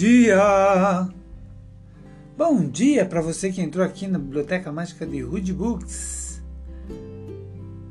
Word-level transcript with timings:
dia! 0.00 1.06
Bom 2.34 2.66
dia 2.66 3.04
para 3.04 3.20
você 3.20 3.52
que 3.52 3.60
entrou 3.60 3.84
aqui 3.84 4.06
na 4.06 4.18
Biblioteca 4.18 4.72
Mágica 4.72 5.04
de 5.04 5.20
Rude 5.20 5.52
Books. 5.52 6.42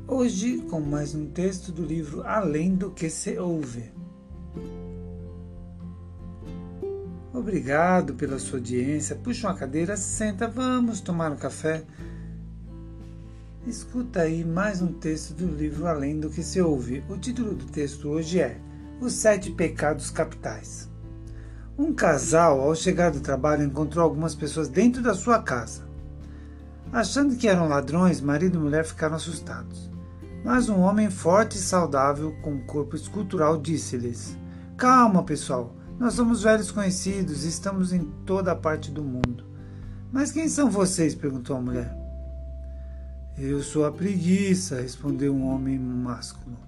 Hoje 0.08 0.58
com 0.68 0.80
mais 0.80 1.14
um 1.14 1.26
texto 1.26 1.70
do 1.70 1.84
livro 1.84 2.24
Além 2.26 2.74
do 2.74 2.90
que 2.90 3.08
se 3.08 3.38
ouve. 3.38 3.92
Obrigado 7.32 8.14
pela 8.14 8.40
sua 8.40 8.58
audiência. 8.58 9.14
Puxa 9.14 9.46
uma 9.46 9.54
cadeira, 9.54 9.96
senta, 9.96 10.48
vamos 10.48 11.00
tomar 11.00 11.30
um 11.30 11.36
café. 11.36 11.84
Escuta 13.64 14.22
aí 14.22 14.44
mais 14.44 14.82
um 14.82 14.92
texto 14.94 15.32
do 15.32 15.46
livro 15.46 15.86
Além 15.86 16.18
do 16.18 16.28
que 16.28 16.42
se 16.42 16.60
ouve. 16.60 17.04
O 17.08 17.16
título 17.16 17.54
do 17.54 17.66
texto 17.66 18.08
hoje 18.08 18.40
é 18.40 18.58
Os 19.00 19.12
Sete 19.12 19.52
Pecados 19.52 20.10
Capitais. 20.10 20.90
Um 21.80 21.94
casal, 21.94 22.60
ao 22.60 22.74
chegar 22.74 23.10
do 23.10 23.20
trabalho, 23.20 23.64
encontrou 23.64 24.04
algumas 24.04 24.34
pessoas 24.34 24.68
dentro 24.68 25.02
da 25.02 25.14
sua 25.14 25.42
casa. 25.42 25.88
Achando 26.92 27.34
que 27.36 27.48
eram 27.48 27.68
ladrões, 27.68 28.20
marido 28.20 28.58
e 28.58 28.60
mulher 28.60 28.84
ficaram 28.84 29.16
assustados. 29.16 29.90
Mas 30.44 30.68
um 30.68 30.80
homem 30.80 31.08
forte 31.08 31.56
e 31.56 31.58
saudável, 31.58 32.36
com 32.42 32.50
um 32.52 32.66
corpo 32.66 32.94
escultural, 32.94 33.56
disse-lhes: 33.56 34.36
Calma, 34.76 35.22
pessoal, 35.22 35.74
nós 35.98 36.12
somos 36.12 36.42
velhos 36.42 36.70
conhecidos 36.70 37.46
e 37.46 37.48
estamos 37.48 37.94
em 37.94 38.04
toda 38.26 38.52
a 38.52 38.56
parte 38.56 38.90
do 38.90 39.02
mundo. 39.02 39.46
Mas 40.12 40.30
quem 40.30 40.50
são 40.50 40.70
vocês? 40.70 41.14
perguntou 41.14 41.56
a 41.56 41.62
mulher. 41.62 41.96
Eu 43.38 43.62
sou 43.62 43.86
a 43.86 43.90
preguiça, 43.90 44.82
respondeu 44.82 45.34
um 45.34 45.46
homem 45.46 45.78
másculo. 45.78 46.58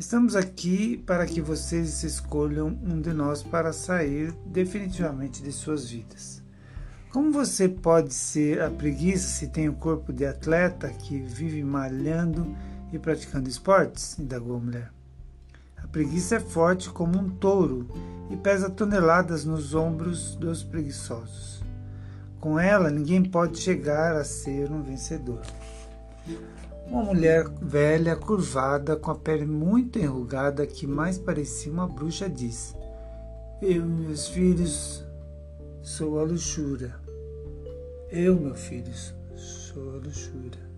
Estamos 0.00 0.34
aqui 0.34 0.96
para 0.96 1.26
que 1.26 1.42
vocês 1.42 2.02
escolham 2.04 2.68
um 2.68 3.02
de 3.02 3.12
nós 3.12 3.42
para 3.42 3.70
sair 3.70 4.32
definitivamente 4.46 5.42
de 5.42 5.52
suas 5.52 5.90
vidas. 5.90 6.42
Como 7.12 7.30
você 7.30 7.68
pode 7.68 8.14
ser 8.14 8.62
a 8.62 8.70
preguiça 8.70 9.28
se 9.28 9.48
tem 9.48 9.68
o 9.68 9.74
corpo 9.74 10.10
de 10.10 10.24
atleta 10.24 10.88
que 10.88 11.18
vive 11.18 11.62
malhando 11.62 12.56
e 12.90 12.98
praticando 12.98 13.50
esportes? 13.50 14.18
indagou 14.18 14.56
a 14.56 14.60
mulher. 14.60 14.90
A 15.76 15.86
preguiça 15.86 16.36
é 16.36 16.40
forte 16.40 16.88
como 16.88 17.18
um 17.18 17.28
touro 17.28 17.86
e 18.30 18.36
pesa 18.38 18.70
toneladas 18.70 19.44
nos 19.44 19.74
ombros 19.74 20.34
dos 20.34 20.62
preguiçosos. 20.62 21.62
Com 22.40 22.58
ela, 22.58 22.88
ninguém 22.88 23.22
pode 23.22 23.58
chegar 23.58 24.16
a 24.16 24.24
ser 24.24 24.72
um 24.72 24.82
vencedor. 24.82 25.42
Uma 26.90 27.04
mulher 27.04 27.48
velha, 27.62 28.16
curvada, 28.16 28.96
com 28.96 29.12
a 29.12 29.14
pele 29.14 29.46
muito 29.46 29.96
enrugada, 29.96 30.66
que 30.66 30.88
mais 30.88 31.16
parecia 31.16 31.70
uma 31.70 31.86
bruxa, 31.86 32.28
diz: 32.28 32.74
Eu, 33.62 33.86
meus 33.86 34.26
filhos, 34.26 35.04
sou 35.80 36.18
a 36.18 36.24
luxúria. 36.24 36.96
Eu, 38.10 38.34
meus 38.40 38.60
filhos, 38.60 39.14
sou 39.36 39.90
a 39.90 39.96
luxúria. 39.98 40.68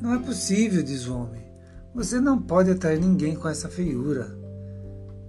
Não 0.00 0.14
é 0.14 0.18
possível, 0.18 0.82
diz 0.82 1.06
o 1.06 1.16
homem. 1.16 1.44
Você 1.94 2.18
não 2.18 2.42
pode 2.42 2.72
atrair 2.72 2.98
ninguém 2.98 3.36
com 3.36 3.48
essa 3.48 3.68
feiura. 3.68 4.39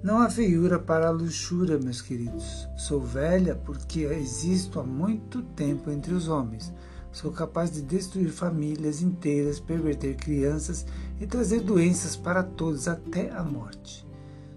Não 0.03 0.17
há 0.17 0.31
feiura 0.31 0.80
para 0.80 1.09
a 1.09 1.11
luxúria, 1.11 1.77
meus 1.77 2.02
queridos. 2.02 2.67
Sou 2.75 2.99
velha 2.99 3.53
porque 3.53 3.99
existo 4.02 4.80
há 4.80 4.83
muito 4.83 5.44
tempo 5.44 5.91
entre 5.91 6.11
os 6.11 6.27
homens. 6.27 6.73
Sou 7.11 7.31
capaz 7.31 7.69
de 7.71 7.83
destruir 7.83 8.31
famílias 8.31 9.03
inteiras, 9.03 9.59
perverter 9.59 10.16
crianças 10.16 10.88
e 11.19 11.27
trazer 11.27 11.62
doenças 11.62 12.16
para 12.16 12.41
todos 12.41 12.88
até 12.88 13.29
a 13.29 13.44
morte. 13.44 14.03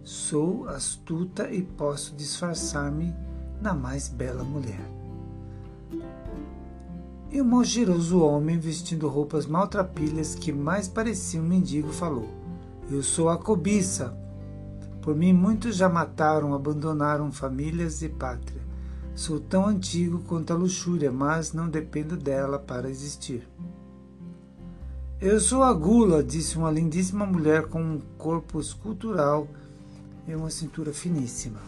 Sou 0.02 0.66
astuta 0.66 1.50
e 1.50 1.60
posso 1.60 2.14
disfarçar-me 2.14 3.14
na 3.60 3.74
mais 3.74 4.08
bela 4.08 4.44
mulher. 4.44 4.88
E 7.30 7.38
o 7.38 7.44
mau 7.44 7.64
cheiroso 7.64 8.18
homem, 8.20 8.58
vestindo 8.58 9.08
roupas 9.08 9.44
maltrapilhas 9.44 10.34
que 10.34 10.52
mais 10.52 10.88
pareciam 10.88 11.44
um 11.44 11.48
mendigo, 11.48 11.92
falou: 11.92 12.30
Eu 12.90 13.02
sou 13.02 13.28
a 13.28 13.36
cobiça, 13.36 14.16
por 15.04 15.14
mim, 15.14 15.34
muitos 15.34 15.76
já 15.76 15.86
mataram, 15.86 16.54
abandonaram 16.54 17.30
famílias 17.30 18.00
e 18.00 18.08
pátria. 18.08 18.62
Sou 19.14 19.38
tão 19.38 19.66
antigo 19.66 20.20
quanto 20.26 20.50
a 20.50 20.56
luxúria, 20.56 21.12
mas 21.12 21.52
não 21.52 21.68
dependo 21.68 22.16
dela 22.16 22.58
para 22.58 22.88
existir. 22.88 23.46
Eu 25.20 25.38
sou 25.40 25.62
a 25.62 25.74
gula, 25.74 26.24
disse 26.24 26.56
uma 26.56 26.70
lindíssima 26.70 27.26
mulher 27.26 27.66
com 27.66 27.82
um 27.82 28.00
corpo 28.16 28.58
escultural 28.58 29.46
e 30.26 30.34
uma 30.34 30.48
cintura 30.48 30.90
finíssima. 30.90 31.60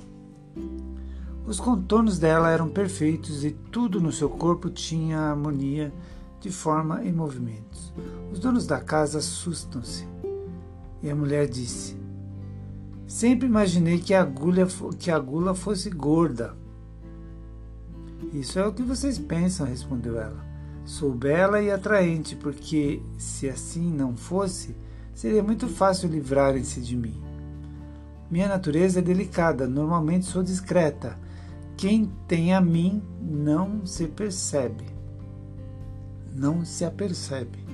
Os 1.46 1.60
contornos 1.60 2.18
dela 2.18 2.50
eram 2.50 2.70
perfeitos 2.70 3.44
e 3.44 3.50
tudo 3.50 4.00
no 4.00 4.10
seu 4.10 4.30
corpo 4.30 4.70
tinha 4.70 5.20
harmonia 5.20 5.92
de 6.40 6.50
forma 6.50 7.04
e 7.04 7.12
movimentos. 7.12 7.92
Os 8.32 8.38
donos 8.38 8.66
da 8.66 8.80
casa 8.80 9.18
assustam-se. 9.18 10.08
E 11.02 11.10
a 11.10 11.14
mulher 11.14 11.46
disse: 11.46 12.05
Sempre 13.06 13.46
imaginei 13.46 13.98
que 13.98 14.12
a, 14.12 14.22
agulha, 14.22 14.66
que 14.98 15.10
a 15.10 15.18
gula 15.18 15.54
fosse 15.54 15.88
gorda. 15.90 16.56
Isso 18.32 18.58
é 18.58 18.66
o 18.66 18.72
que 18.72 18.82
vocês 18.82 19.18
pensam, 19.18 19.66
respondeu 19.66 20.20
ela. 20.20 20.44
Sou 20.84 21.12
bela 21.12 21.60
e 21.62 21.70
atraente, 21.70 22.34
porque 22.34 23.00
se 23.18 23.48
assim 23.48 23.92
não 23.92 24.16
fosse, 24.16 24.76
seria 25.14 25.42
muito 25.42 25.68
fácil 25.68 26.08
livrarem-se 26.08 26.80
de 26.80 26.96
mim. 26.96 27.20
Minha 28.30 28.48
natureza 28.48 28.98
é 28.98 29.02
delicada, 29.02 29.68
normalmente 29.68 30.26
sou 30.26 30.42
discreta. 30.42 31.16
Quem 31.76 32.10
tem 32.26 32.54
a 32.54 32.60
mim 32.60 33.02
não 33.20 33.86
se 33.86 34.08
percebe. 34.08 34.84
Não 36.34 36.64
se 36.64 36.84
apercebe. 36.84 37.64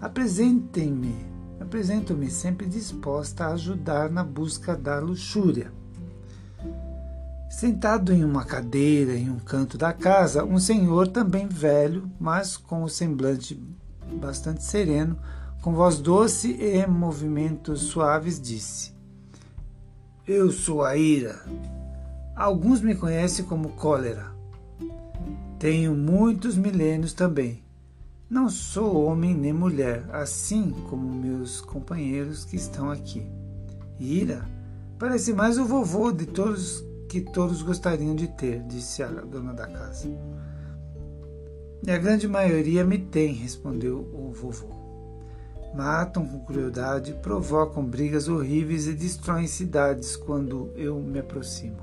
Apresentem-me 0.00 1.35
apresento-me 1.60 2.30
sempre 2.30 2.66
disposta 2.66 3.44
a 3.44 3.52
ajudar 3.52 4.10
na 4.10 4.22
busca 4.22 4.76
da 4.76 4.98
luxúria. 4.98 5.72
Sentado 7.48 8.12
em 8.12 8.24
uma 8.24 8.44
cadeira 8.44 9.14
em 9.14 9.30
um 9.30 9.38
canto 9.38 9.78
da 9.78 9.92
casa, 9.92 10.44
um 10.44 10.58
senhor 10.58 11.08
também 11.08 11.46
velho, 11.48 12.10
mas 12.20 12.56
com 12.56 12.82
o 12.82 12.88
semblante 12.88 13.54
bastante 14.20 14.62
sereno, 14.62 15.18
com 15.62 15.72
voz 15.72 15.98
doce 15.98 16.52
e 16.52 16.86
movimentos 16.86 17.82
suaves, 17.82 18.40
disse: 18.40 18.92
Eu 20.26 20.52
sou 20.52 20.84
a 20.84 20.96
ira. 20.96 21.44
Alguns 22.36 22.80
me 22.82 22.94
conhecem 22.94 23.44
como 23.44 23.70
cólera. 23.70 24.30
Tenho 25.58 25.94
muitos 25.94 26.56
milênios 26.56 27.14
também. 27.14 27.65
Não 28.28 28.48
sou 28.48 29.04
homem 29.04 29.32
nem 29.36 29.52
mulher, 29.52 30.04
assim 30.10 30.72
como 30.90 31.08
meus 31.08 31.60
companheiros 31.60 32.44
que 32.44 32.56
estão 32.56 32.90
aqui. 32.90 33.24
Ira 34.00 34.44
parece 34.98 35.32
mais 35.32 35.58
o 35.58 35.64
vovô 35.64 36.10
de 36.10 36.26
todos 36.26 36.84
que 37.08 37.20
todos 37.20 37.62
gostariam 37.62 38.16
de 38.16 38.26
ter, 38.26 38.64
disse 38.64 39.00
a 39.00 39.06
dona 39.06 39.54
da 39.54 39.68
casa. 39.68 40.08
E 41.86 41.88
a 41.88 41.96
grande 41.96 42.26
maioria 42.26 42.84
me 42.84 42.98
tem, 42.98 43.32
respondeu 43.32 43.98
o 44.12 44.32
vovô. 44.32 44.74
Matam 45.72 46.26
com 46.26 46.44
crueldade, 46.44 47.14
provocam 47.22 47.84
brigas 47.84 48.26
horríveis 48.26 48.88
e 48.88 48.92
destroem 48.92 49.46
cidades 49.46 50.16
quando 50.16 50.72
eu 50.74 50.98
me 50.98 51.20
aproximo. 51.20 51.78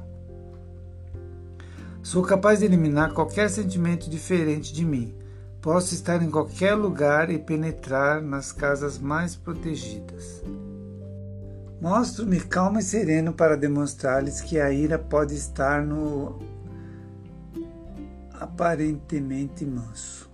Sou 2.02 2.22
capaz 2.22 2.60
de 2.60 2.66
eliminar 2.66 3.14
qualquer 3.14 3.50
sentimento 3.50 4.10
diferente 4.10 4.74
de 4.74 4.84
mim 4.84 5.23
Posso 5.64 5.96
estar 5.96 6.22
em 6.22 6.30
qualquer 6.30 6.76
lugar 6.76 7.30
e 7.30 7.40
penetrar 7.40 8.22
nas 8.22 8.52
casas 8.52 9.00
mais 9.00 9.34
protegidas. 9.34 10.44
Mostro-me 11.80 12.42
calmo 12.42 12.80
e 12.80 12.84
sereno 12.84 13.32
para 13.32 13.56
demonstrar-lhes 13.56 14.42
que 14.42 14.60
a 14.60 14.70
ira 14.74 15.00
pode 15.00 15.36
estar 15.36 15.82
no 15.82 16.38
aparentemente 18.34 19.66
manso. 19.66 20.30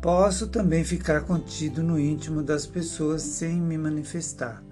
Posso 0.00 0.46
também 0.46 0.84
ficar 0.84 1.22
contido 1.22 1.82
no 1.82 1.98
íntimo 1.98 2.44
das 2.44 2.66
pessoas 2.66 3.22
sem 3.22 3.60
me 3.60 3.76
manifestar, 3.76 4.62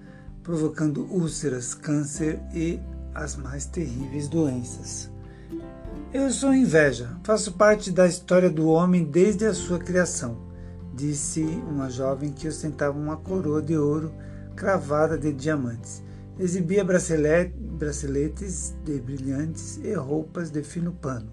provocando 0.40 1.02
úlceras, 1.12 1.74
câncer 1.74 2.40
e 2.54 2.78
as 3.12 3.34
mais 3.34 3.66
terríveis 3.66 4.28
doenças. 4.28 5.10
Eu 6.10 6.30
sou 6.30 6.54
inveja, 6.54 7.18
faço 7.22 7.52
parte 7.52 7.90
da 7.90 8.06
história 8.06 8.48
do 8.48 8.66
homem 8.68 9.04
desde 9.04 9.44
a 9.44 9.52
sua 9.52 9.78
criação, 9.78 10.38
disse 10.94 11.42
uma 11.42 11.90
jovem 11.90 12.32
que 12.32 12.48
ostentava 12.48 12.98
uma 12.98 13.18
coroa 13.18 13.60
de 13.60 13.76
ouro 13.76 14.10
cravada 14.56 15.18
de 15.18 15.30
diamantes. 15.34 16.02
Exibia 16.38 16.82
braceletes 16.82 18.74
de 18.86 18.98
brilhantes 18.98 19.76
e 19.84 19.92
roupas 19.92 20.50
de 20.50 20.62
fino 20.62 20.92
pano, 20.92 21.30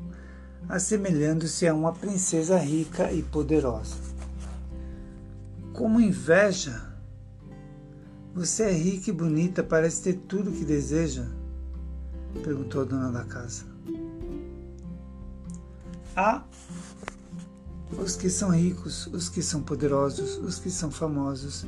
assemelhando-se 0.68 1.66
a 1.66 1.74
uma 1.74 1.94
princesa 1.94 2.58
rica 2.58 3.14
e 3.14 3.24
poderosa. 3.24 3.96
Como 5.72 6.02
inveja, 6.02 6.94
Você 8.34 8.64
é 8.64 8.72
rica 8.74 9.10
e 9.10 9.14
bonita, 9.14 9.64
parece 9.64 10.04
ter 10.04 10.16
tudo 10.28 10.50
o 10.50 10.54
que 10.54 10.66
deseja? 10.66 11.26
perguntou 12.44 12.82
a 12.82 12.84
dona 12.84 13.10
da 13.10 13.24
casa. 13.24 13.75
Há 16.16 16.44
os 17.98 18.16
que 18.16 18.30
são 18.30 18.50
ricos, 18.50 19.08
os 19.08 19.28
que 19.28 19.42
são 19.42 19.62
poderosos, 19.62 20.38
os 20.38 20.58
que 20.58 20.70
são 20.70 20.90
famosos 20.90 21.66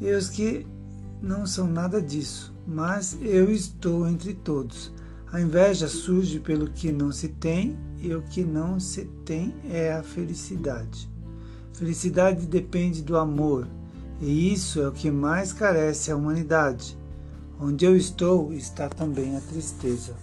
e 0.00 0.10
os 0.12 0.30
que 0.30 0.66
não 1.20 1.46
são 1.46 1.66
nada 1.66 2.00
disso, 2.00 2.54
mas 2.66 3.16
eu 3.20 3.50
estou 3.50 4.08
entre 4.08 4.32
todos. 4.32 4.90
A 5.30 5.40
inveja 5.40 5.88
surge 5.88 6.40
pelo 6.40 6.70
que 6.70 6.90
não 6.90 7.12
se 7.12 7.28
tem 7.28 7.78
e 8.00 8.14
o 8.14 8.22
que 8.22 8.42
não 8.42 8.80
se 8.80 9.04
tem 9.24 9.54
é 9.70 9.92
a 9.92 10.02
felicidade. 10.02 11.08
Felicidade 11.74 12.46
depende 12.46 13.02
do 13.02 13.16
amor, 13.16 13.68
e 14.20 14.52
isso 14.52 14.80
é 14.80 14.88
o 14.88 14.92
que 14.92 15.10
mais 15.10 15.52
carece 15.52 16.10
a 16.10 16.16
humanidade. 16.16 16.98
Onde 17.60 17.84
eu 17.84 17.94
estou 17.96 18.52
está 18.52 18.88
também 18.88 19.36
a 19.36 19.40
tristeza. 19.40 20.14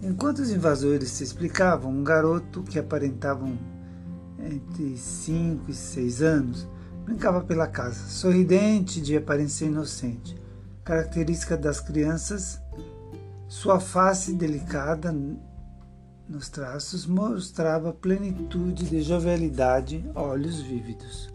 Enquanto 0.00 0.38
os 0.38 0.50
invasores 0.50 1.10
se 1.10 1.24
explicavam, 1.24 1.90
um 1.90 2.04
garoto 2.04 2.62
que 2.62 2.78
aparentava 2.78 3.48
entre 4.38 4.96
5 4.96 5.70
e 5.70 5.74
6 5.74 6.22
anos 6.22 6.68
brincava 7.04 7.40
pela 7.40 7.66
casa, 7.66 8.06
sorridente 8.08 9.00
de 9.00 9.16
aparência 9.16 9.64
inocente. 9.64 10.40
Característica 10.84 11.56
das 11.56 11.80
crianças, 11.80 12.60
sua 13.48 13.80
face 13.80 14.34
delicada 14.34 15.14
nos 16.28 16.48
traços 16.48 17.04
mostrava 17.04 17.92
plenitude 17.92 18.84
de 18.84 19.02
jovialidade, 19.02 20.08
olhos 20.14 20.60
vívidos. 20.60 21.32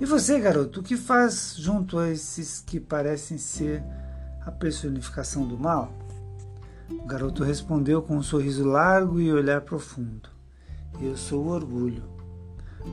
E 0.00 0.04
você, 0.04 0.38
garoto, 0.38 0.80
o 0.80 0.82
que 0.82 0.96
faz 0.96 1.54
junto 1.56 1.98
a 1.98 2.10
esses 2.10 2.60
que 2.60 2.78
parecem 2.78 3.38
ser 3.38 3.82
a 4.44 4.50
personificação 4.50 5.46
do 5.46 5.58
mal? 5.58 5.92
O 6.90 7.06
garoto 7.06 7.44
respondeu 7.44 8.02
com 8.02 8.16
um 8.16 8.22
sorriso 8.22 8.64
largo 8.64 9.20
e 9.20 9.32
olhar 9.32 9.60
profundo. 9.60 10.28
Eu 11.00 11.16
sou 11.16 11.44
o 11.44 11.48
orgulho. 11.50 12.02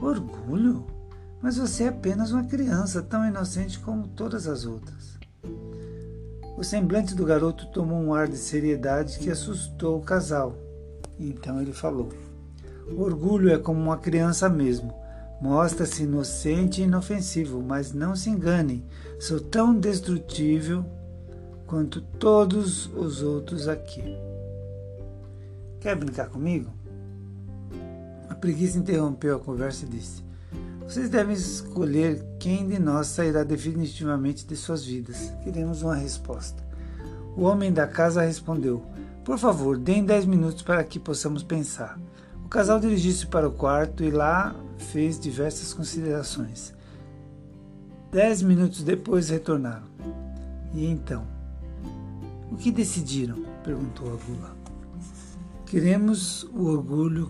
Orgulho? 0.01 0.85
Mas 1.41 1.57
você 1.57 1.85
é 1.85 1.87
apenas 1.87 2.31
uma 2.31 2.43
criança, 2.43 3.01
tão 3.01 3.25
inocente 3.25 3.79
como 3.79 4.07
todas 4.07 4.47
as 4.47 4.65
outras. 4.65 5.17
O 6.55 6.63
semblante 6.63 7.15
do 7.15 7.25
garoto 7.25 7.67
tomou 7.67 7.99
um 7.99 8.13
ar 8.13 8.27
de 8.27 8.37
seriedade 8.37 9.17
que 9.19 9.31
assustou 9.31 9.97
o 9.97 10.03
casal. 10.03 10.55
Então 11.19 11.59
ele 11.59 11.73
falou: 11.73 12.09
orgulho 12.95 13.51
é 13.51 13.57
como 13.57 13.79
uma 13.79 13.97
criança 13.97 14.47
mesmo. 14.47 14.93
Mostra-se 15.41 16.03
inocente 16.03 16.81
e 16.81 16.85
inofensivo, 16.85 17.61
mas 17.61 17.93
não 17.93 18.15
se 18.15 18.29
enganem, 18.29 18.83
sou 19.19 19.39
tão 19.39 19.77
destrutível 19.77 20.83
quanto 21.67 22.01
todos 22.01 22.87
os 22.95 23.21
outros 23.21 23.67
aqui. 23.67 24.17
Quer 25.81 25.95
brincar 25.95 26.29
comigo? 26.29 26.71
A 28.29 28.33
preguiça 28.33 28.79
interrompeu 28.79 29.35
a 29.35 29.39
conversa 29.39 29.85
e 29.85 29.89
disse: 29.89 30.23
Vocês 30.87 31.09
devem 31.09 31.35
escolher 31.35 32.25
quem 32.39 32.67
de 32.67 32.79
nós 32.79 33.07
sairá 33.07 33.43
definitivamente 33.43 34.47
de 34.47 34.55
suas 34.55 34.83
vidas. 34.83 35.31
Queremos 35.43 35.81
uma 35.81 35.95
resposta. 35.95 36.65
O 37.35 37.43
homem 37.43 37.71
da 37.71 37.85
casa 37.85 38.21
respondeu: 38.21 38.83
Por 39.23 39.37
favor, 39.37 39.77
deem 39.77 40.05
dez 40.05 40.25
minutos 40.25 40.61
para 40.61 40.83
que 40.83 40.97
possamos 40.97 41.43
pensar. 41.43 41.99
O 42.45 42.47
casal 42.47 42.79
dirigiu-se 42.79 43.27
para 43.27 43.47
o 43.47 43.51
quarto 43.51 44.03
e 44.03 44.09
lá 44.09 44.55
fez 44.77 45.19
diversas 45.19 45.73
considerações. 45.73 46.73
Dez 48.09 48.41
minutos 48.41 48.83
depois 48.83 49.29
retornaram. 49.29 49.87
E 50.73 50.85
então? 50.85 51.36
O 52.57 52.59
que 52.59 52.71
decidiram? 52.71 53.45
perguntou 53.63 54.07
a 54.07 54.15
Gula. 54.15 54.57
Queremos 55.63 56.41
o 56.55 56.63
orgulho. 56.63 57.27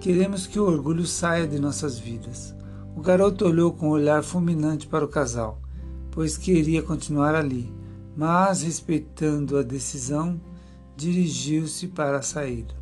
Queremos 0.00 0.46
que 0.46 0.60
o 0.60 0.66
orgulho 0.66 1.06
saia 1.06 1.48
de 1.48 1.58
nossas 1.58 1.98
vidas. 1.98 2.54
O 2.94 3.00
garoto 3.00 3.46
olhou 3.46 3.72
com 3.72 3.86
um 3.86 3.92
olhar 3.92 4.22
fulminante 4.22 4.86
para 4.86 5.02
o 5.02 5.08
casal, 5.08 5.62
pois 6.10 6.36
queria 6.36 6.82
continuar 6.82 7.34
ali, 7.34 7.72
mas, 8.14 8.60
respeitando 8.60 9.56
a 9.56 9.62
decisão, 9.62 10.38
dirigiu-se 10.94 11.88
para 11.88 12.18
a 12.18 12.22
saída. 12.22 12.74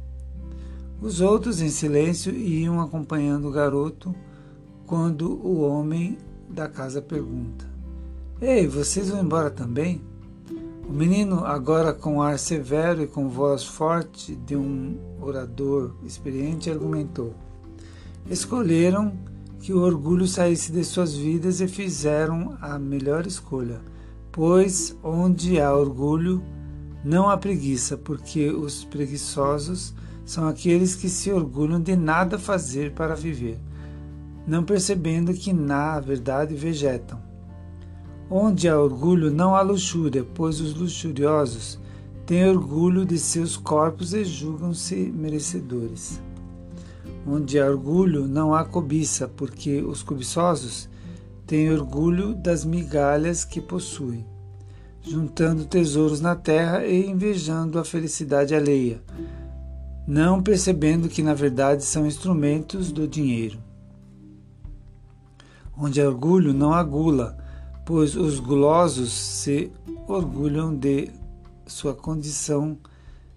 Os 1.00 1.20
outros, 1.20 1.60
em 1.60 1.68
silêncio, 1.68 2.34
iam 2.34 2.80
acompanhando 2.80 3.46
o 3.46 3.52
garoto 3.52 4.12
quando 4.84 5.30
o 5.46 5.60
homem 5.60 6.18
da 6.50 6.68
casa 6.68 7.00
pergunta: 7.00 7.71
Ei, 8.44 8.66
vocês 8.66 9.08
vão 9.08 9.20
embora 9.20 9.50
também? 9.50 10.02
O 10.88 10.92
menino, 10.92 11.44
agora 11.44 11.92
com 11.92 12.20
ar 12.20 12.36
severo 12.40 13.00
e 13.00 13.06
com 13.06 13.28
voz 13.28 13.62
forte 13.62 14.34
de 14.34 14.56
um 14.56 14.98
orador 15.20 15.94
experiente, 16.04 16.68
argumentou: 16.68 17.34
Escolheram 18.28 19.12
que 19.60 19.72
o 19.72 19.80
orgulho 19.80 20.26
saísse 20.26 20.72
de 20.72 20.82
suas 20.82 21.14
vidas 21.14 21.60
e 21.60 21.68
fizeram 21.68 22.58
a 22.60 22.80
melhor 22.80 23.28
escolha, 23.28 23.80
pois 24.32 24.98
onde 25.04 25.60
há 25.60 25.72
orgulho, 25.72 26.42
não 27.04 27.30
há 27.30 27.36
preguiça, 27.36 27.96
porque 27.96 28.50
os 28.50 28.84
preguiçosos 28.84 29.94
são 30.24 30.48
aqueles 30.48 30.96
que 30.96 31.08
se 31.08 31.30
orgulham 31.30 31.80
de 31.80 31.94
nada 31.94 32.36
fazer 32.40 32.90
para 32.90 33.14
viver, 33.14 33.60
não 34.44 34.64
percebendo 34.64 35.32
que 35.32 35.52
na 35.52 36.00
verdade 36.00 36.56
vegetam. 36.56 37.30
Onde 38.34 38.66
há 38.66 38.80
orgulho, 38.80 39.30
não 39.30 39.54
há 39.54 39.60
luxúria, 39.60 40.24
pois 40.34 40.58
os 40.58 40.72
luxuriosos 40.74 41.78
têm 42.24 42.48
orgulho 42.48 43.04
de 43.04 43.18
seus 43.18 43.58
corpos 43.58 44.14
e 44.14 44.24
julgam-se 44.24 44.94
merecedores. 45.14 46.18
Onde 47.26 47.60
há 47.60 47.66
orgulho, 47.66 48.26
não 48.26 48.54
há 48.54 48.64
cobiça, 48.64 49.28
porque 49.28 49.82
os 49.82 50.02
cobiçosos 50.02 50.88
têm 51.46 51.70
orgulho 51.70 52.34
das 52.34 52.64
migalhas 52.64 53.44
que 53.44 53.60
possuem, 53.60 54.24
juntando 55.02 55.66
tesouros 55.66 56.22
na 56.22 56.34
terra 56.34 56.86
e 56.86 57.06
invejando 57.06 57.78
a 57.78 57.84
felicidade 57.84 58.54
alheia, 58.54 59.02
não 60.08 60.42
percebendo 60.42 61.06
que 61.06 61.22
na 61.22 61.34
verdade 61.34 61.84
são 61.84 62.06
instrumentos 62.06 62.90
do 62.90 63.06
dinheiro. 63.06 63.58
Onde 65.76 66.00
há 66.00 66.08
orgulho, 66.08 66.54
não 66.54 66.72
há 66.72 66.82
gula, 66.82 67.41
pois 67.84 68.16
os 68.16 68.38
gulosos 68.38 69.12
se 69.12 69.72
orgulham 70.06 70.74
de 70.74 71.10
sua 71.66 71.94
condição 71.94 72.76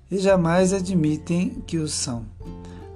e 0.09 0.17
jamais 0.17 0.73
admitem 0.73 1.61
que 1.65 1.77
o 1.77 1.87
são. 1.87 2.25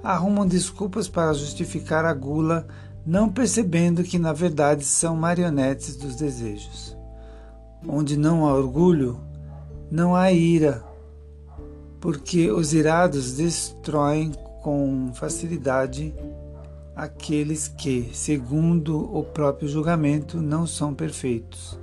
Arrumam 0.02 0.46
desculpas 0.46 1.08
para 1.08 1.32
justificar 1.32 2.04
a 2.04 2.14
gula, 2.14 2.66
não 3.04 3.28
percebendo 3.28 4.04
que 4.04 4.18
na 4.18 4.32
verdade 4.32 4.84
são 4.84 5.16
marionetes 5.16 5.96
dos 5.96 6.16
desejos. 6.16 6.96
Onde 7.86 8.16
não 8.16 8.46
há 8.46 8.54
orgulho, 8.54 9.20
não 9.90 10.14
há 10.14 10.30
ira, 10.30 10.84
porque 12.00 12.50
os 12.50 12.72
irados 12.72 13.34
destroem 13.34 14.32
com 14.62 15.10
facilidade 15.14 16.14
aqueles 17.00 17.66
que, 17.66 18.10
segundo 18.12 19.16
o 19.16 19.24
próprio 19.24 19.66
julgamento, 19.66 20.36
não 20.36 20.66
são 20.66 20.92
perfeitos, 20.92 21.78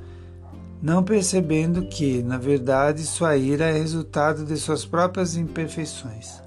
não 0.80 1.04
percebendo 1.04 1.88
que, 1.88 2.22
na 2.22 2.38
verdade, 2.38 3.02
sua 3.02 3.36
ira 3.36 3.66
é 3.66 3.72
resultado 3.72 4.46
de 4.46 4.56
suas 4.58 4.86
próprias 4.86 5.36
imperfeições. 5.36 6.40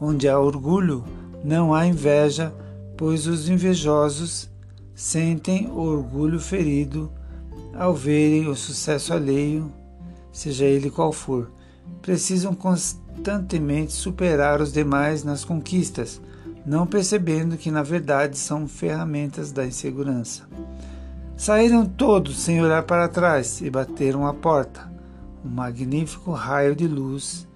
Onde 0.00 0.28
há 0.28 0.36
orgulho, 0.36 1.04
não 1.44 1.72
há 1.72 1.86
inveja, 1.86 2.52
pois 2.96 3.28
os 3.28 3.48
invejosos 3.48 4.50
sentem 4.92 5.68
o 5.68 5.78
orgulho 5.78 6.40
ferido 6.40 7.12
ao 7.72 7.94
verem 7.94 8.48
o 8.48 8.56
sucesso 8.56 9.14
alheio, 9.14 9.72
seja 10.32 10.64
ele 10.64 10.90
qual 10.90 11.12
for. 11.12 11.48
Precisam 12.02 12.56
constantemente 12.56 13.92
superar 13.92 14.60
os 14.60 14.72
demais 14.72 15.22
nas 15.22 15.44
conquistas 15.44 16.20
não 16.64 16.86
percebendo 16.86 17.56
que 17.56 17.70
na 17.70 17.82
verdade 17.82 18.38
são 18.38 18.66
ferramentas 18.66 19.52
da 19.52 19.66
insegurança. 19.66 20.44
Saíram 21.36 21.84
todos 21.84 22.38
sem 22.38 22.62
olhar 22.62 22.84
para 22.84 23.08
trás 23.08 23.60
e 23.60 23.68
bateram 23.68 24.26
a 24.26 24.32
porta. 24.32 24.90
Um 25.44 25.48
magnífico 25.48 26.32
raio 26.32 26.74
de 26.74 26.86
luz 26.86 27.46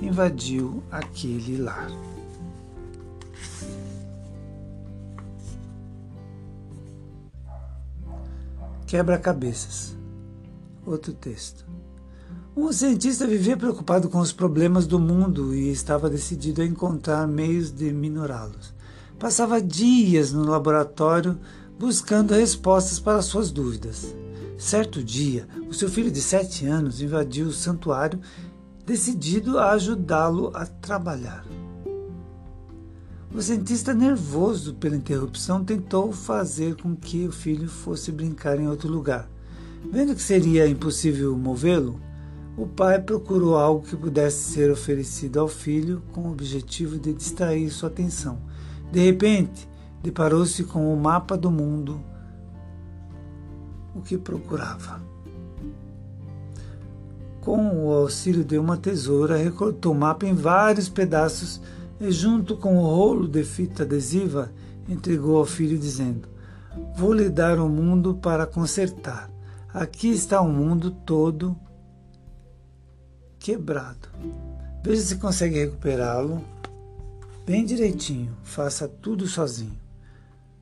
invadiu 0.00 0.82
aquele 0.90 1.56
lar. 1.56 1.88
Quebra-cabeças. 8.86 9.96
Outro 10.84 11.12
texto. 11.14 11.64
Um 12.54 12.70
cientista 12.70 13.26
vivia 13.26 13.56
preocupado 13.56 14.10
com 14.10 14.18
os 14.18 14.30
problemas 14.30 14.86
do 14.86 14.98
mundo 14.98 15.54
e 15.54 15.70
estava 15.70 16.10
decidido 16.10 16.60
a 16.60 16.66
encontrar 16.66 17.26
meios 17.26 17.70
de 17.70 17.90
minorá-los. 17.90 18.74
Passava 19.18 19.58
dias 19.58 20.34
no 20.34 20.44
laboratório 20.44 21.38
buscando 21.78 22.34
respostas 22.34 23.00
para 23.00 23.22
suas 23.22 23.50
dúvidas. 23.50 24.14
Certo 24.58 25.02
dia, 25.02 25.48
o 25.66 25.72
seu 25.72 25.88
filho 25.88 26.10
de 26.10 26.20
sete 26.20 26.66
anos 26.66 27.00
invadiu 27.00 27.46
o 27.46 27.52
santuário, 27.52 28.20
decidido 28.84 29.58
a 29.58 29.70
ajudá-lo 29.70 30.50
a 30.52 30.66
trabalhar. 30.66 31.46
O 33.34 33.40
cientista, 33.40 33.94
nervoso 33.94 34.74
pela 34.74 34.94
interrupção, 34.94 35.64
tentou 35.64 36.12
fazer 36.12 36.76
com 36.76 36.94
que 36.94 37.26
o 37.26 37.32
filho 37.32 37.66
fosse 37.66 38.12
brincar 38.12 38.60
em 38.60 38.68
outro 38.68 38.90
lugar. 38.90 39.26
Vendo 39.90 40.14
que 40.14 40.20
seria 40.20 40.68
impossível 40.68 41.34
movê-lo, 41.34 41.98
o 42.56 42.66
pai 42.66 43.00
procurou 43.00 43.56
algo 43.56 43.86
que 43.86 43.96
pudesse 43.96 44.52
ser 44.52 44.70
oferecido 44.70 45.40
ao 45.40 45.48
filho 45.48 46.02
com 46.12 46.22
o 46.22 46.32
objetivo 46.32 46.98
de 46.98 47.12
distrair 47.14 47.70
sua 47.70 47.88
atenção. 47.88 48.38
De 48.90 49.00
repente, 49.00 49.68
deparou-se 50.02 50.64
com 50.64 50.92
o 50.92 51.00
mapa 51.00 51.36
do 51.36 51.50
mundo, 51.50 52.00
o 53.94 54.02
que 54.02 54.18
procurava. 54.18 55.00
Com 57.40 57.86
o 57.86 57.92
auxílio 57.92 58.44
de 58.44 58.58
uma 58.58 58.76
tesoura, 58.76 59.36
recortou 59.36 59.92
o 59.92 59.98
mapa 59.98 60.26
em 60.26 60.34
vários 60.34 60.88
pedaços 60.88 61.60
e, 61.98 62.12
junto 62.12 62.56
com 62.56 62.76
o 62.76 62.86
rolo 62.86 63.26
de 63.26 63.42
fita 63.42 63.82
adesiva, 63.82 64.52
entregou 64.88 65.38
ao 65.38 65.44
filho, 65.44 65.78
dizendo: 65.78 66.28
Vou 66.96 67.12
lhe 67.12 67.28
dar 67.28 67.58
o 67.58 67.68
mundo 67.68 68.14
para 68.14 68.46
consertar. 68.46 69.30
Aqui 69.72 70.08
está 70.08 70.40
o 70.40 70.48
mundo 70.48 70.90
todo 70.90 71.56
quebrado. 73.42 74.08
Veja 74.84 75.02
se 75.02 75.16
consegue 75.16 75.58
recuperá-lo 75.58 76.42
bem 77.44 77.64
direitinho. 77.64 78.32
Faça 78.44 78.86
tudo 78.86 79.26
sozinho. 79.26 79.76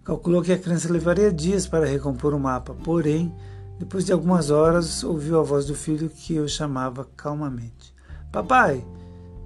Calculou 0.03 0.43
que 0.43 0.53
a 0.53 0.59
criança 0.59 0.91
levaria 0.91 1.31
dias 1.31 1.67
para 1.67 1.85
recompor 1.85 2.33
o 2.33 2.41
mapa, 2.41 2.75
porém, 2.83 3.35
depois 3.79 4.07
de 4.07 4.13
algumas 4.13 4.51
horas, 4.51 5.05
ouviu 5.05 5.39
a 5.39 5.43
voz 5.43 5.67
do 5.67 5.75
filho 5.75 6.09
que 6.09 6.41
o 6.41 6.49
chamava 6.49 7.07
calmamente. 7.17 7.95
Papai, 8.33 8.85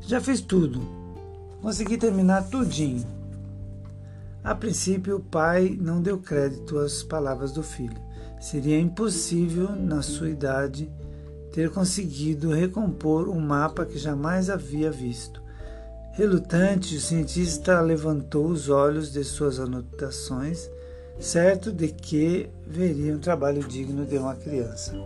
já 0.00 0.20
fiz 0.20 0.40
tudo. 0.40 0.80
Consegui 1.60 1.98
terminar 1.98 2.48
tudinho. 2.48 3.06
A 4.44 4.54
princípio, 4.54 5.16
o 5.16 5.20
pai 5.20 5.76
não 5.80 6.00
deu 6.00 6.18
crédito 6.18 6.78
às 6.78 7.02
palavras 7.02 7.50
do 7.50 7.62
filho. 7.62 8.00
Seria 8.40 8.78
impossível, 8.78 9.74
na 9.74 10.02
sua 10.02 10.28
idade, 10.28 10.90
ter 11.54 11.70
conseguido 11.70 12.50
recompor 12.50 13.28
um 13.28 13.38
mapa 13.38 13.86
que 13.86 13.96
jamais 13.96 14.50
havia 14.50 14.90
visto. 14.90 15.40
Relutante, 16.14 16.96
o 16.96 17.00
cientista 17.00 17.80
levantou 17.80 18.48
os 18.48 18.68
olhos 18.68 19.12
de 19.12 19.22
suas 19.22 19.60
anotações, 19.60 20.68
certo 21.20 21.70
de 21.70 21.92
que 21.92 22.50
veria 22.66 23.14
um 23.14 23.20
trabalho 23.20 23.62
digno 23.62 24.04
de 24.04 24.18
uma 24.18 24.34
criança. 24.34 24.96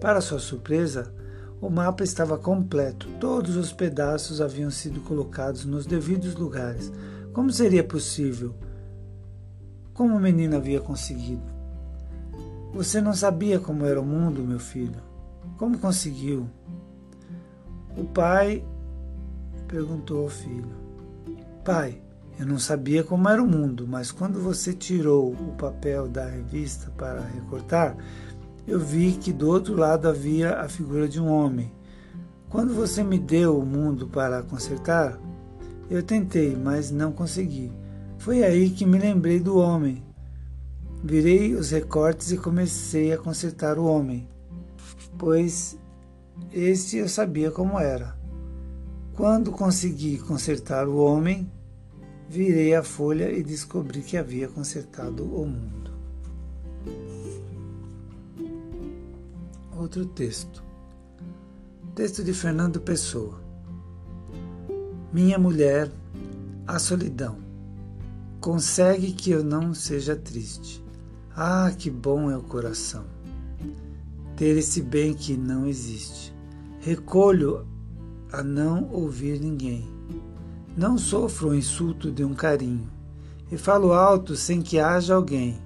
Para 0.00 0.22
sua 0.22 0.38
surpresa, 0.38 1.12
o 1.60 1.68
mapa 1.68 2.02
estava 2.02 2.38
completo, 2.38 3.06
todos 3.20 3.54
os 3.56 3.70
pedaços 3.70 4.40
haviam 4.40 4.70
sido 4.70 5.00
colocados 5.02 5.66
nos 5.66 5.84
devidos 5.84 6.34
lugares. 6.34 6.90
Como 7.34 7.52
seria 7.52 7.84
possível? 7.84 8.54
Como 9.92 10.16
o 10.16 10.20
menino 10.20 10.56
havia 10.56 10.80
conseguido? 10.80 11.44
Você 12.72 13.02
não 13.02 13.12
sabia 13.12 13.60
como 13.60 13.84
era 13.84 14.00
o 14.00 14.06
mundo, 14.06 14.42
meu 14.42 14.58
filho? 14.58 15.09
Como 15.60 15.78
conseguiu? 15.78 16.48
O 17.94 18.04
pai 18.04 18.64
perguntou 19.68 20.22
ao 20.22 20.30
filho: 20.30 20.74
Pai, 21.62 22.00
eu 22.38 22.46
não 22.46 22.58
sabia 22.58 23.04
como 23.04 23.28
era 23.28 23.42
o 23.42 23.46
mundo, 23.46 23.86
mas 23.86 24.10
quando 24.10 24.40
você 24.40 24.72
tirou 24.72 25.32
o 25.32 25.54
papel 25.58 26.08
da 26.08 26.24
revista 26.24 26.90
para 26.96 27.20
recortar, 27.20 27.94
eu 28.66 28.80
vi 28.80 29.12
que 29.12 29.34
do 29.34 29.50
outro 29.50 29.76
lado 29.76 30.08
havia 30.08 30.60
a 30.60 30.66
figura 30.66 31.06
de 31.06 31.20
um 31.20 31.30
homem. 31.30 31.70
Quando 32.48 32.72
você 32.72 33.04
me 33.04 33.18
deu 33.18 33.58
o 33.58 33.66
mundo 33.66 34.08
para 34.08 34.42
consertar, 34.42 35.20
eu 35.90 36.02
tentei, 36.02 36.56
mas 36.56 36.90
não 36.90 37.12
consegui. 37.12 37.70
Foi 38.16 38.42
aí 38.42 38.70
que 38.70 38.86
me 38.86 38.98
lembrei 38.98 39.38
do 39.38 39.58
homem. 39.58 40.02
Virei 41.04 41.54
os 41.54 41.70
recortes 41.70 42.32
e 42.32 42.38
comecei 42.38 43.12
a 43.12 43.18
consertar 43.18 43.78
o 43.78 43.84
homem, 43.84 44.26
pois 45.20 45.78
este 46.50 46.96
eu 46.96 47.06
sabia 47.06 47.50
como 47.50 47.78
era. 47.78 48.18
Quando 49.12 49.52
consegui 49.52 50.16
consertar 50.16 50.88
o 50.88 50.96
homem, 50.96 51.52
virei 52.26 52.74
a 52.74 52.82
folha 52.82 53.30
e 53.30 53.42
descobri 53.42 54.00
que 54.00 54.16
havia 54.16 54.48
consertado 54.48 55.22
o 55.22 55.46
mundo. 55.46 55.92
Outro 59.76 60.06
texto. 60.06 60.64
Texto 61.94 62.24
de 62.24 62.32
Fernando 62.32 62.80
Pessoa. 62.80 63.42
Minha 65.12 65.38
mulher, 65.38 65.92
a 66.66 66.78
solidão. 66.78 67.36
Consegue 68.40 69.12
que 69.12 69.30
eu 69.30 69.44
não 69.44 69.74
seja 69.74 70.16
triste. 70.16 70.82
Ah, 71.36 71.70
que 71.76 71.90
bom 71.90 72.30
é 72.30 72.36
o 72.38 72.42
coração. 72.42 73.19
Ter 74.40 74.56
esse 74.56 74.80
bem 74.80 75.12
que 75.12 75.36
não 75.36 75.66
existe. 75.66 76.34
Recolho 76.80 77.68
a 78.32 78.42
não 78.42 78.88
ouvir 78.90 79.38
ninguém. 79.38 79.86
Não 80.74 80.96
sofro 80.96 81.50
o 81.50 81.54
insulto 81.54 82.10
de 82.10 82.24
um 82.24 82.32
carinho, 82.32 82.90
e 83.52 83.58
falo 83.58 83.92
alto 83.92 84.34
sem 84.34 84.62
que 84.62 84.78
haja 84.78 85.14
alguém. 85.14 85.60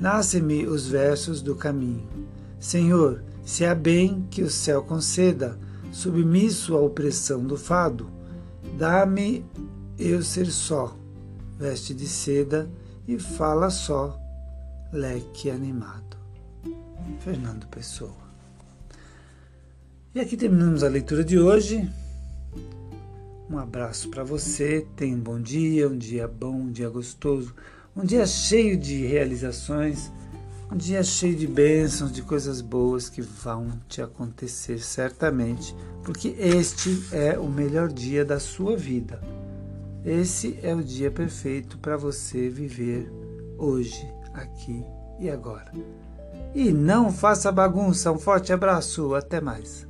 Nascem-me 0.00 0.66
os 0.66 0.88
versos 0.88 1.40
do 1.40 1.54
caminho. 1.54 2.02
Senhor, 2.58 3.22
se 3.44 3.64
há 3.64 3.76
bem 3.76 4.26
que 4.28 4.42
o 4.42 4.50
céu 4.50 4.82
conceda, 4.82 5.56
submisso 5.92 6.74
à 6.74 6.80
opressão 6.80 7.44
do 7.44 7.56
fado, 7.56 8.10
dá-me 8.76 9.46
eu 9.96 10.20
ser 10.24 10.46
só, 10.46 10.96
veste 11.56 11.94
de 11.94 12.08
seda 12.08 12.68
e 13.06 13.20
fala 13.20 13.70
só, 13.70 14.18
leque 14.92 15.48
animado. 15.48 15.99
Fernando 17.18 17.66
Pessoa. 17.66 18.30
E 20.14 20.20
aqui 20.20 20.36
terminamos 20.36 20.82
a 20.82 20.88
leitura 20.88 21.22
de 21.22 21.38
hoje. 21.38 21.88
Um 23.48 23.58
abraço 23.58 24.08
para 24.10 24.24
você. 24.24 24.86
Tenha 24.96 25.16
um 25.16 25.20
bom 25.20 25.40
dia, 25.40 25.88
um 25.88 25.96
dia 25.96 26.26
bom, 26.28 26.52
um 26.52 26.72
dia 26.72 26.88
gostoso, 26.88 27.54
um 27.96 28.04
dia 28.04 28.26
cheio 28.26 28.76
de 28.76 29.06
realizações, 29.06 30.10
um 30.70 30.76
dia 30.76 31.02
cheio 31.02 31.36
de 31.36 31.46
bênçãos, 31.46 32.12
de 32.12 32.22
coisas 32.22 32.60
boas 32.60 33.08
que 33.08 33.20
vão 33.22 33.72
te 33.88 34.00
acontecer 34.00 34.78
certamente, 34.78 35.74
porque 36.04 36.34
este 36.38 37.02
é 37.12 37.38
o 37.38 37.48
melhor 37.48 37.88
dia 37.88 38.24
da 38.24 38.38
sua 38.38 38.76
vida. 38.76 39.20
Esse 40.04 40.58
é 40.62 40.74
o 40.74 40.82
dia 40.82 41.10
perfeito 41.10 41.76
para 41.78 41.96
você 41.96 42.48
viver 42.48 43.12
hoje, 43.58 44.08
aqui 44.32 44.82
e 45.20 45.28
agora. 45.28 45.72
E 46.54 46.72
não 46.72 47.12
faça 47.12 47.50
bagunça. 47.52 48.10
Um 48.12 48.18
forte 48.18 48.52
abraço. 48.52 49.14
Até 49.14 49.40
mais. 49.40 49.86